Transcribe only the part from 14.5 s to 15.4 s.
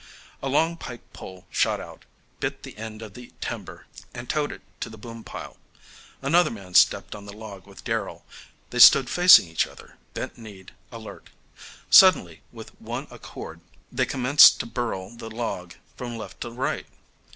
to birl the